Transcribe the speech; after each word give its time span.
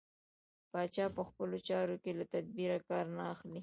پاچا 0.71 1.05
په 1.15 1.21
خپلو 1.29 1.57
چارو 1.67 1.95
کې 2.03 2.11
له 2.19 2.25
تدبېره 2.33 2.77
کار 2.89 3.05
نه 3.17 3.23
اخلي. 3.33 3.59